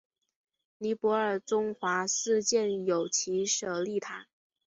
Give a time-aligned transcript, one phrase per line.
[0.79, 4.25] 尼泊尔中华寺建有其舍利塔。